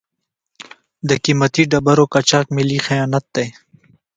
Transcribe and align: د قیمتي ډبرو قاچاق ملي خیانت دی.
د 1.07 1.09
قیمتي 1.23 1.63
ډبرو 1.71 2.05
قاچاق 2.13 2.45
ملي 2.55 2.79
خیانت 2.85 3.25
دی. 3.35 3.47